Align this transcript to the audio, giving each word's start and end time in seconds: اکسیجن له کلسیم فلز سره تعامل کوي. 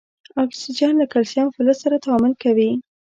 اکسیجن 0.43 0.93
له 0.99 1.05
کلسیم 1.13 1.47
فلز 1.55 1.77
سره 1.83 2.03
تعامل 2.05 2.33
کوي. 2.43 2.71